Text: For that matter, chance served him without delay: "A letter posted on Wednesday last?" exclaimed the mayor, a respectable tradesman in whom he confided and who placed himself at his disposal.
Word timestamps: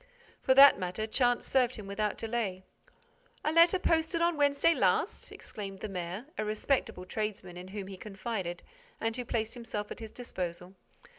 For 0.41 0.55
that 0.55 0.79
matter, 0.79 1.05
chance 1.05 1.47
served 1.47 1.75
him 1.75 1.85
without 1.85 2.17
delay: 2.17 2.63
"A 3.45 3.51
letter 3.51 3.77
posted 3.77 4.19
on 4.19 4.35
Wednesday 4.35 4.73
last?" 4.73 5.31
exclaimed 5.31 5.81
the 5.81 5.87
mayor, 5.89 6.25
a 6.39 6.43
respectable 6.43 7.05
tradesman 7.05 7.55
in 7.55 7.67
whom 7.67 7.85
he 7.85 7.97
confided 7.97 8.63
and 8.99 9.15
who 9.15 9.23
placed 9.23 9.53
himself 9.53 9.91
at 9.91 9.99
his 9.99 10.11
disposal. 10.11 10.73